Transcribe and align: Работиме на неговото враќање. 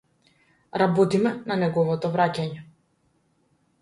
Работиме 0.81 1.33
на 1.51 1.59
неговото 1.65 2.13
враќање. 2.17 2.67